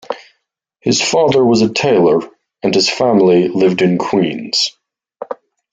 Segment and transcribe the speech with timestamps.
[0.79, 2.27] His father was a tailor
[2.63, 4.75] and his family lived in Queens.